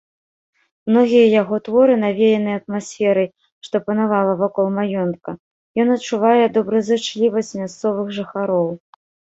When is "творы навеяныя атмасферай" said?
1.67-3.27